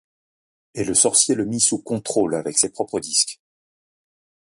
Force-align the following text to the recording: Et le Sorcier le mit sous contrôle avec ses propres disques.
Et 0.73 0.83
le 0.83 0.95
Sorcier 0.95 1.35
le 1.35 1.45
mit 1.45 1.61
sous 1.61 1.77
contrôle 1.79 2.33
avec 2.33 2.57
ses 2.57 2.69
propres 2.71 2.99
disques. 2.99 3.39